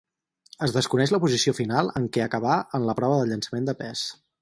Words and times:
Es 0.67 0.73
desconeix 0.77 1.13
la 1.15 1.19
posició 1.27 1.55
final 1.59 1.93
en 2.01 2.09
què 2.17 2.25
acabà 2.27 2.59
en 2.79 2.91
la 2.91 2.99
prova 3.03 3.21
del 3.23 3.33
llançament 3.35 3.73
de 3.73 3.81
pes. 3.85 4.09